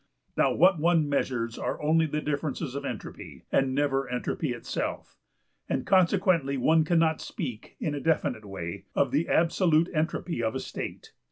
Now 0.35 0.51
what 0.51 0.79
one 0.79 1.07
measures 1.07 1.59
are 1.59 1.79
only 1.79 2.07
the 2.07 2.21
differences 2.21 2.73
of 2.73 2.83
entropy, 2.83 3.43
and 3.51 3.75
never 3.75 4.09
entropy 4.09 4.51
itself, 4.51 5.15
and 5.69 5.85
consequently 5.85 6.57
one 6.57 6.83
cannot 6.85 7.21
speak, 7.21 7.75
in 7.79 7.93
a 7.93 7.99
definite 7.99 8.45
way, 8.45 8.85
of 8.95 9.11
the 9.11 9.29
absolute 9.29 9.89
entropy 9.93 10.41
of 10.41 10.55
a 10.55 10.59
state. 10.59 11.11